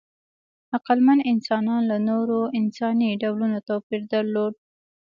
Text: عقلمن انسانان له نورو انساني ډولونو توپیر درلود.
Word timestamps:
عقلمن 0.75 1.19
انسانان 1.31 1.81
له 1.91 1.97
نورو 2.09 2.39
انساني 2.59 3.09
ډولونو 3.21 3.57
توپیر 3.69 4.01
درلود. 4.13 4.53